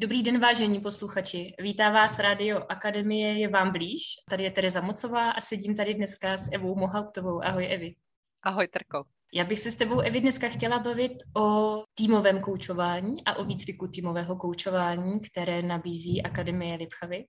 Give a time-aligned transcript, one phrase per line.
[0.00, 1.52] Dobrý den, vážení posluchači.
[1.60, 4.02] Vítá vás Radio Akademie je vám blíž.
[4.30, 7.44] Tady je Tereza Mocová a sedím tady dneska s Evou Mohauptovou.
[7.44, 7.94] Ahoj, Evi.
[8.42, 9.04] Ahoj, Terko.
[9.34, 13.88] Já bych se s tebou, Evi, dneska chtěla bavit o týmovém koučování a o výcviku
[13.88, 17.24] týmového koučování, které nabízí Akademie Lipchavy.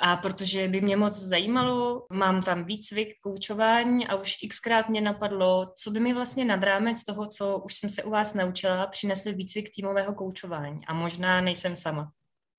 [0.00, 5.72] A protože by mě moc zajímalo, mám tam výcvik koučování a už xkrát mě napadlo,
[5.82, 9.32] co by mi vlastně nad rámec toho, co už jsem se u vás naučila, přinesl
[9.32, 10.86] výcvik týmového koučování.
[10.86, 12.10] A možná nejsem sama.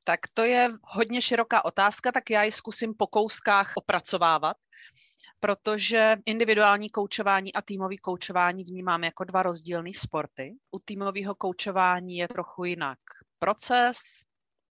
[0.03, 4.57] Tak to je hodně široká otázka, tak já ji zkusím po kouskách opracovávat
[5.39, 10.55] protože individuální koučování a týmový koučování vnímám jako dva rozdílné sporty.
[10.71, 12.99] U týmového koučování je trochu jinak
[13.39, 13.97] proces,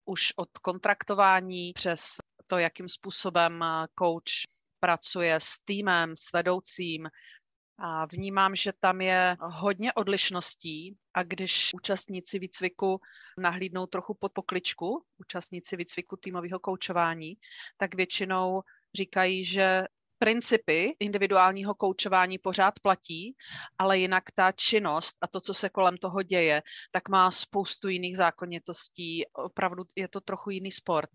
[0.05, 3.65] už od kontraktování přes to, jakým způsobem
[3.99, 4.49] coach
[4.81, 7.09] pracuje s týmem, s vedoucím.
[7.79, 13.01] A vnímám, že tam je hodně odlišností a když účastníci výcviku
[13.39, 17.35] nahlídnou trochu pod pokličku, účastníci výcviku týmového koučování,
[17.77, 18.63] tak většinou
[18.95, 19.85] říkají, že
[20.19, 23.37] principy individuálního koučování pořád platí,
[23.79, 28.17] ale jinak ta činnost a to, co se kolem toho děje, tak má spoustu jiných
[28.17, 29.25] zákonitostí.
[29.33, 31.11] Opravdu je to trochu jiný sport.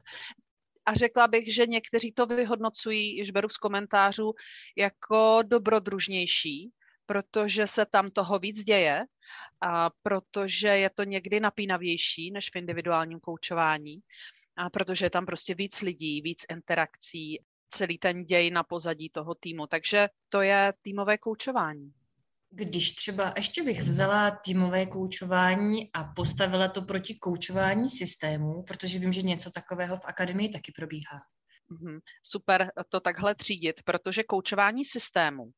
[0.86, 4.34] A řekla bych, že někteří to vyhodnocují, již beru z komentářů,
[4.78, 6.72] jako dobrodružnější,
[7.06, 9.06] protože se tam toho víc děje
[9.62, 14.00] a protože je to někdy napínavější než v individuálním koučování
[14.58, 17.40] a protože je tam prostě víc lidí, víc interakcí
[17.74, 19.68] celý ten děj na pozadí toho týmu.
[19.68, 21.94] Takže to je týmové koučování.
[22.50, 29.14] Když třeba ještě bych vzala týmové koučování a postavila to proti koučování systému, protože vím,
[29.14, 31.22] že něco takového v akademii taky probíhá.
[31.72, 32.00] Mm-hmm.
[32.24, 35.52] Super to takhle třídit, protože koučování systému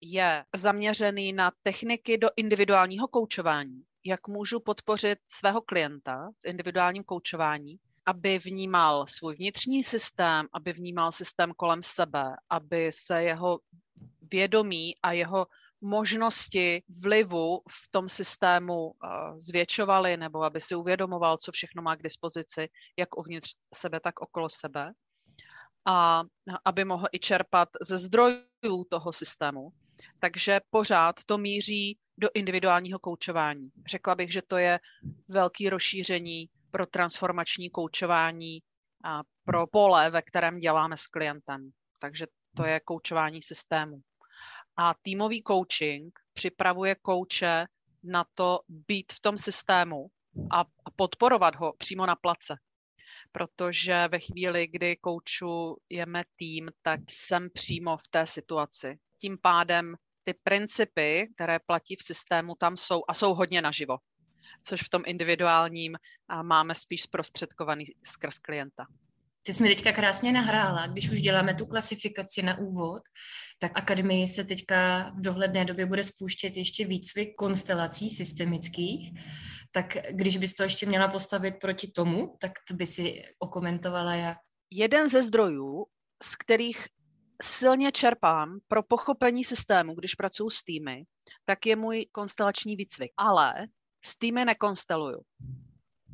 [0.00, 3.82] je zaměřený na techniky do individuálního koučování.
[4.04, 7.76] Jak můžu podpořit svého klienta v individuálním koučování,
[8.10, 13.58] aby vnímal svůj vnitřní systém, aby vnímal systém kolem sebe, aby se jeho
[14.30, 15.46] vědomí a jeho
[15.80, 18.92] možnosti vlivu v tom systému uh,
[19.38, 22.68] zvětšovaly, nebo aby si uvědomoval, co všechno má k dispozici,
[22.98, 24.92] jak uvnitř sebe, tak okolo sebe.
[25.86, 26.22] A
[26.64, 29.70] aby mohl i čerpat ze zdrojů toho systému.
[30.20, 33.70] Takže pořád to míří do individuálního koučování.
[33.90, 34.80] Řekla bych, že to je
[35.28, 38.62] velký rozšíření pro transformační koučování
[39.04, 41.70] a pro pole, ve kterém děláme s klientem.
[41.98, 42.26] Takže
[42.56, 44.00] to je koučování systému.
[44.76, 47.66] A týmový coaching připravuje kouče
[48.04, 50.06] na to být v tom systému
[50.50, 50.64] a
[50.96, 52.56] podporovat ho přímo na place.
[53.32, 58.98] Protože ve chvíli, kdy koučujeme tým, tak jsem přímo v té situaci.
[59.20, 59.94] Tím pádem
[60.24, 63.96] ty principy, které platí v systému, tam jsou a jsou hodně naživo
[64.64, 65.96] což v tom individuálním
[66.42, 68.86] máme spíš zprostředkovaný skrz klienta.
[69.42, 73.02] Ty jsi mi teďka krásně nahrála, když už děláme tu klasifikaci na úvod,
[73.58, 79.20] tak akademii se teďka v dohledné době bude spouštět ještě výcvik konstelací systemických,
[79.72, 84.38] tak když bys to ještě měla postavit proti tomu, tak to by si okomentovala jak?
[84.70, 85.86] Jeden ze zdrojů,
[86.22, 86.86] z kterých
[87.42, 91.04] silně čerpám pro pochopení systému, když pracuji s týmy,
[91.44, 93.12] tak je můj konstelační výcvik.
[93.16, 93.66] Ale
[94.04, 95.22] s týmy nekonsteluju.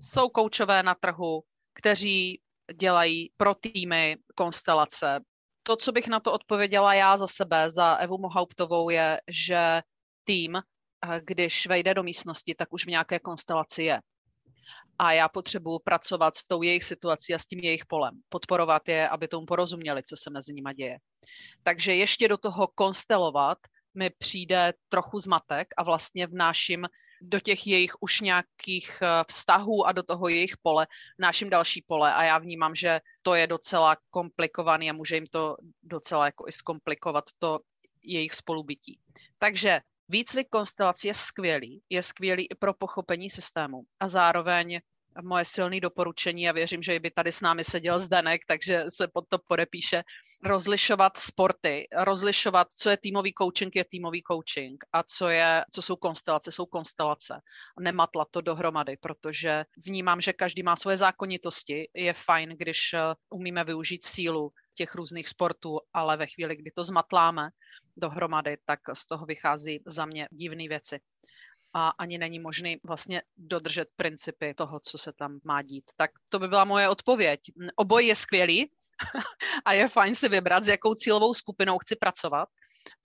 [0.00, 1.42] Jsou koučové na trhu,
[1.74, 2.40] kteří
[2.74, 5.20] dělají pro týmy konstelace.
[5.62, 9.82] To, co bych na to odpověděla já za sebe, za Evu Mohauptovou, je, že
[10.24, 14.00] tým, eh, když vejde do místnosti, tak už v nějaké konstelaci je.
[14.98, 18.20] A já potřebuji pracovat s tou jejich situací a s tím jejich polem.
[18.28, 20.98] Podporovat je, aby tomu porozuměli, co se mezi nimi děje.
[21.62, 23.58] Takže ještě do toho konstelovat
[23.94, 26.86] mi přijde trochu zmatek a vlastně vnáším
[27.28, 30.86] do těch jejich už nějakých eh, vztahů a do toho jejich pole,
[31.18, 32.14] naším další pole.
[32.14, 36.52] A já vnímám, že to je docela komplikovaný a může jim to docela jako i
[36.52, 37.60] zkomplikovat to
[38.04, 38.98] jejich spolubytí.
[39.38, 43.82] Takže výcvik konstelací je skvělý, je skvělý i pro pochopení systému.
[44.00, 44.80] A zároveň
[45.22, 49.24] moje silné doporučení a věřím, že by tady s námi seděl Zdenek, takže se pod
[49.28, 50.02] to podepíše,
[50.44, 55.96] rozlišovat sporty, rozlišovat, co je týmový coaching, je týmový coaching a co, je, co jsou
[55.96, 57.40] konstelace, jsou konstelace.
[57.80, 61.88] Nematla to dohromady, protože vnímám, že každý má svoje zákonitosti.
[61.94, 63.00] Je fajn, když eh,
[63.30, 67.48] umíme využít sílu těch různých sportů, ale ve chvíli, kdy to zmatláme
[67.96, 71.00] dohromady, tak z toho vychází za mě divné věci
[71.78, 75.84] a ani není možný vlastně dodržet principy toho, co se tam má dít.
[75.96, 77.40] Tak to by byla moje odpověď.
[77.76, 78.70] Oboj je skvělý
[79.64, 82.48] a je fajn si vybrat, s jakou cílovou skupinou chci pracovat,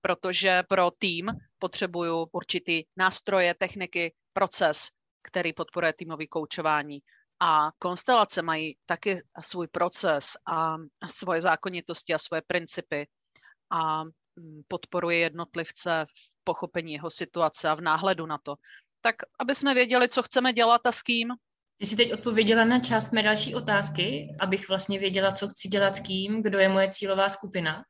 [0.02, 4.88] protože pro tým potřebuju určitý nástroje, techniky, proces,
[5.22, 7.00] který podporuje týmový koučování
[7.40, 10.76] A konstelace mají taky svůj proces a
[11.08, 13.08] svoje zákonitosti a svoje principy
[13.72, 14.04] a
[14.68, 18.56] podporuje jednotlivce v pochopení jeho situace a v náhledu na to.
[19.02, 21.28] Tak, aby jsme věděli, co chceme dělat a s kým.
[21.78, 25.96] Ty jsi teď odpověděla na část mé další otázky, abych vlastně věděla, co chci dělat
[25.96, 27.84] s kým, kdo je moje cílová skupina.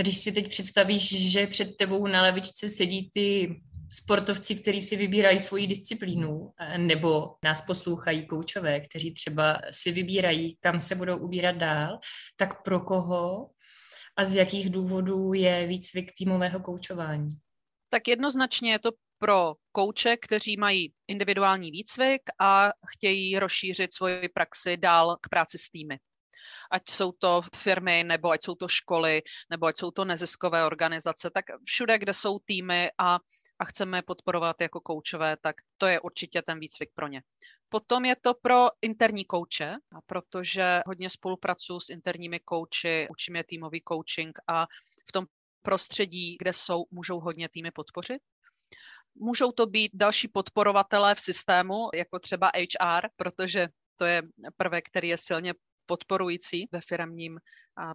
[0.00, 3.56] Když si teď představíš, že před tebou na levičce sedí ty
[3.92, 10.56] sportovci, kteří si vybírají svoji disciplínu, eh, nebo nás poslouchají koučové, kteří třeba si vybírají,
[10.60, 11.98] kam se budou ubírat dál,
[12.36, 13.50] tak pro koho
[14.16, 17.28] a z jakých důvodů je výcvik týmového koučování?
[17.88, 24.76] Tak jednoznačně je to pro kouče, kteří mají individuální výcvik a chtějí rozšířit svoji praxi
[24.76, 25.98] dál k práci s týmy
[26.72, 31.30] ať jsou to firmy, nebo ať jsou to školy, nebo ať jsou to neziskové organizace,
[31.34, 33.18] tak všude, kde jsou týmy a
[33.58, 37.22] a chceme je podporovat jako koučové, tak to je určitě ten výcvik pro ně.
[37.68, 39.74] Potom je to pro interní kouče,
[40.06, 44.66] protože hodně spolupracuji s interními kouči, učím je týmový coaching a
[45.08, 45.26] v tom
[45.62, 48.22] prostředí, kde jsou, můžou hodně týmy podpořit.
[49.14, 54.22] Můžou to být další podporovatelé v systému, jako třeba HR, protože to je
[54.56, 55.54] prvek, který je silně
[55.86, 57.38] podporující ve firmním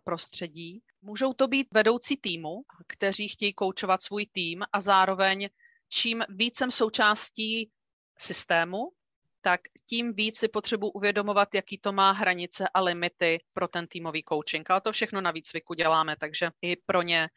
[0.03, 0.81] prostředí.
[1.01, 5.49] Můžou to být vedoucí týmu, kteří chtějí koučovat svůj tým a zároveň
[5.89, 7.71] čím víc jsem součástí
[8.19, 8.77] systému,
[9.41, 14.23] tak tím víc si potřebuji uvědomovat, jaký to má hranice a limity pro ten týmový
[14.29, 14.69] coaching.
[14.69, 17.29] Ale to všechno na výcviku děláme, takže i pro ně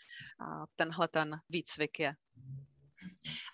[0.77, 2.15] tenhle ten výcvik je.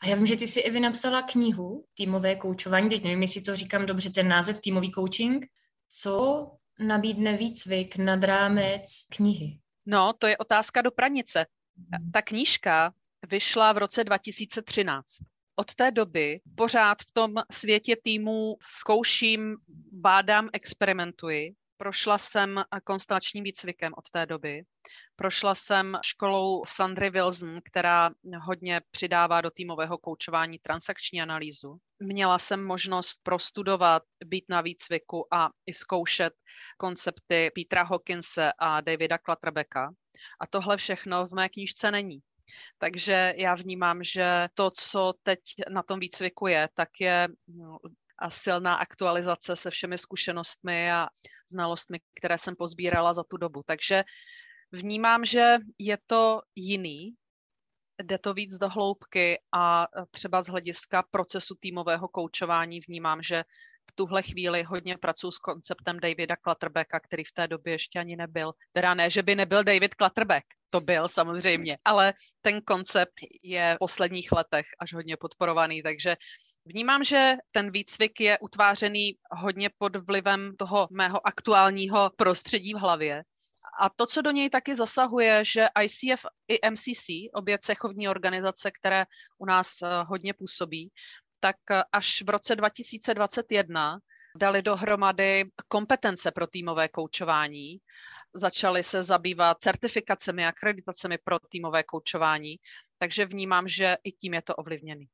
[0.03, 3.57] A já vím, že ty jsi Evi napsala knihu Týmové koučování, teď nevím, jestli to
[3.57, 5.47] říkám dobře, ten název Týmový coaching.
[5.89, 9.59] Co nabídne výcvik nad rámec knihy?
[9.87, 11.47] No, to je otázka do pranice.
[12.13, 12.93] Ta knížka
[13.31, 15.07] vyšla v roce 2013.
[15.57, 19.57] Od té doby pořád v tom světě týmů zkouším,
[19.93, 21.55] bádám, experimentuji.
[21.79, 24.63] Prošla jsem konstelačním výcvikem od té doby.
[25.17, 28.11] Prošla jsem školou Sandry Wilson, která
[28.41, 31.79] hodně přidává do týmového koučování transakční analýzu.
[31.99, 36.33] Měla jsem možnost prostudovat, být na výcviku a i zkoušet
[36.77, 39.91] koncepty Petra Hawkinse a Davida Klatterbecka.
[40.41, 42.21] A tohle všechno v mé knížce není.
[42.79, 45.41] Takže já vnímám, že to, co teď
[45.71, 47.79] na tom výcviku je, tak je no,
[48.19, 51.09] a silná aktualizace se všemi zkušenostmi a
[51.51, 53.63] znalostmi, které jsem pozbírala za tu dobu.
[53.67, 54.05] Takže
[54.73, 57.15] vnímám, že je to jiný,
[58.03, 63.45] jde to víc do hloubky a třeba z hlediska procesu týmového koučování vnímám, že
[63.91, 68.17] v tuhle chvíli hodně pracuji s konceptem Davida Clutterbecka, který v té době ještě ani
[68.17, 68.53] nebyl.
[68.73, 73.79] Teda ne, že by nebyl David Clutterbeck, to byl samozřejmě, ale ten koncept je v
[73.79, 76.17] posledních letech až hodně podporovaný, takže
[76.69, 83.25] Vnímám, že ten výcvik je utvářený hodně pod vlivem toho mého aktuálního prostředí v hlavě.
[83.81, 89.05] A to, co do něj taky zasahuje, že ICF i MCC, obě cechovní organizace, které
[89.39, 90.91] u nás eh, hodně působí,
[91.41, 93.99] tak eh, až v roce 2021
[94.37, 97.79] dali dohromady kompetence pro týmové koučování,
[98.35, 102.57] začali se zabývat certifikacemi a akreditacemi pro týmové koučování,
[102.99, 105.09] takže vnímám, že i tím je to ovlivněný.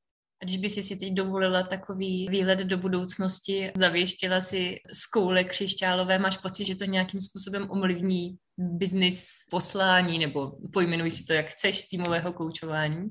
[0.44, 6.19] Když by si si teď dovolila takový výlet do budoucnosti, zavěštila si z koule křišťálové,
[6.19, 11.84] máš pocit, že to nějakým způsobem ovlivní biznis poslání, nebo pojmenuj si to, jak chceš,
[11.84, 13.10] týmového koučování?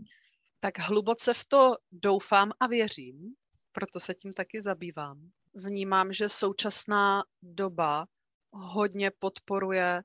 [0.60, 3.34] Tak hluboce v to doufám a věřím,
[3.72, 5.30] proto se tím taky zabývám.
[5.54, 8.06] Vnímám, že současná doba
[8.52, 10.02] hodně podporuje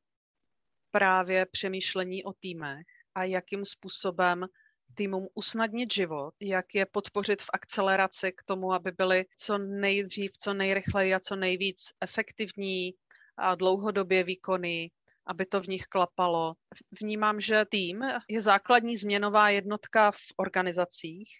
[0.90, 4.46] právě přemýšlení o týmech a jakým způsobem
[4.94, 10.54] týmům usnadnit život, jak je podpořit v akceleraci k tomu, aby byly co nejdřív, co
[10.54, 12.94] nejrychleji a co nejvíc efektivní
[13.36, 14.90] a dlouhodobě výkony,
[15.26, 16.54] aby to v nich klapalo.
[17.00, 21.30] Vnímám, že tým je základní změnová jednotka v organizacích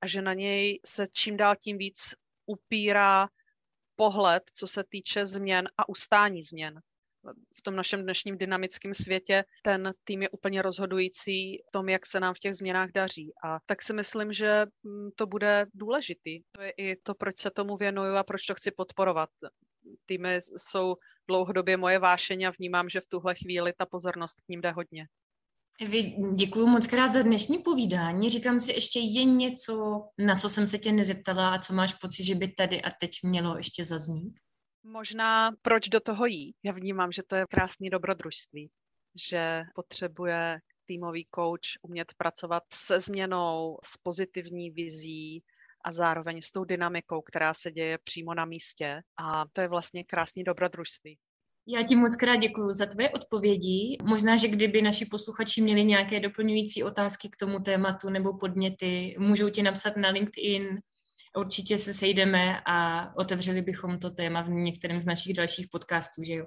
[0.00, 2.14] a že na něj se čím dál tím víc
[2.46, 3.28] upírá
[3.96, 6.80] pohled, co se týče změn a ustání změn
[7.58, 12.20] v tom našem dnešním dynamickém světě ten tým je úplně rozhodující v tom, jak se
[12.20, 13.32] nám v těch změnách daří.
[13.44, 16.40] A tak si myslím, že mm, to bude důležitý.
[16.52, 19.28] To je i to, proč se tomu věnuju a proč to chci podporovat.
[20.06, 20.94] Týmy jsou
[21.28, 25.06] dlouhodobě moje vášeň a vnímám, že v tuhle chvíli ta pozornost k ním jde hodně.
[25.80, 28.30] Evi, děkuji moc krát za dnešní povídání.
[28.30, 32.24] Říkám si, ještě je něco, na co jsem se tě nezeptala a co máš pocit,
[32.24, 34.40] že by tady a teď mělo ještě zaznít?
[34.88, 36.56] Možná proč do toho jít.
[36.62, 38.70] Já vnímám, že to je krásný dobrodružství,
[39.30, 45.42] že potřebuje týmový coach umět pracovat se změnou, s pozitivní vizí
[45.84, 49.02] a zároveň s tou dynamikou, která se děje přímo na místě.
[49.16, 51.18] A to je vlastně krásný dobrodružství.
[51.68, 53.96] Já ti moc krát děkuji za tvé odpovědi.
[54.04, 59.50] Možná, že kdyby naši posluchači měli nějaké doplňující otázky k tomu tématu nebo podněty, můžou
[59.50, 60.80] ti napsat na LinkedIn.
[61.36, 66.34] Určitě se sejdeme a otevřeli bychom to téma v některém z našich dalších podcastů, že
[66.34, 66.46] jo?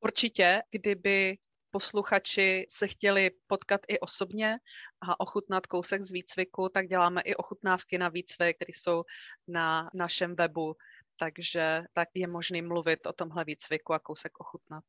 [0.00, 1.36] Určitě, kdyby
[1.70, 4.56] posluchači se chtěli potkat i osobně
[5.02, 9.02] a ochutnat kousek z výcviku, tak děláme i ochutnávky na výcvik, které jsou
[9.48, 10.74] na našem webu,
[11.18, 14.84] takže tak je možný mluvit o tomhle výcviku a kousek ochutnat.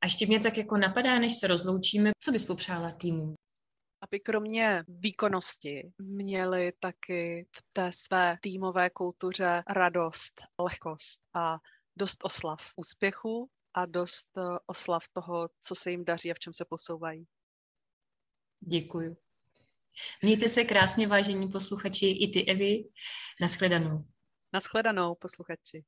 [0.00, 3.34] A ještě mě tak jako napadá, než se rozloučíme, co bys popřála týmu?
[4.00, 11.58] Aby kromě výkonnosti měli taky v té své týmové kultuře radost, lehkost a
[11.96, 16.52] dost oslav úspěchu a dost eh, oslav toho, co se jim daří a v čem
[16.52, 17.26] se posouvají.
[18.60, 19.16] Děkuju.
[20.22, 22.84] Mějte se krásně, vážení posluchači, i ty Evy.
[23.40, 24.04] Naschledanou.
[24.52, 25.84] Naschledanou, posluchači.